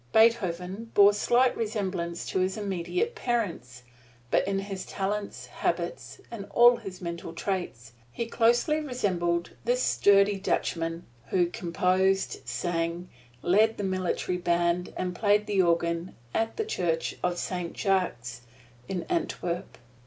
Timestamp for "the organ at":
15.45-16.57